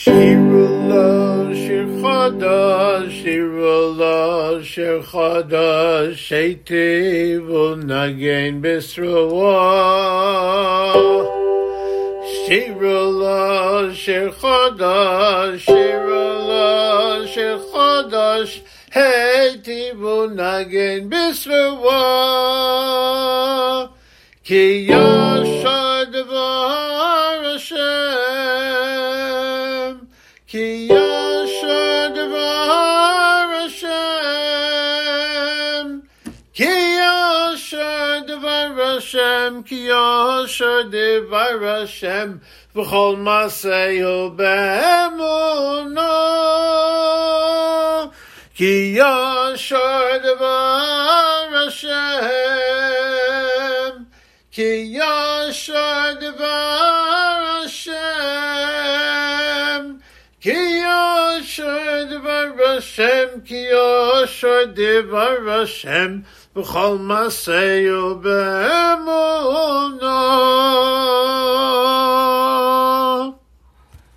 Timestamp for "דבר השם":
32.13-33.89, 38.27-39.61, 40.89-42.31, 50.23-51.95, 62.10-63.26, 64.74-66.18